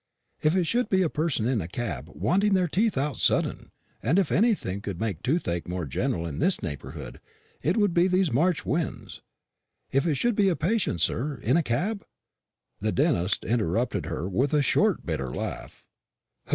[0.41, 4.17] If it should be a person in a cab wanting their teeth out sudden and
[4.17, 7.21] if anything could make toothache more general in this neighbourhood
[7.61, 9.21] it would be these March winds
[9.91, 12.03] if it should be a patient, sir, in a cab"
[12.81, 15.85] The dentist interrupted her with a short bitter laugh.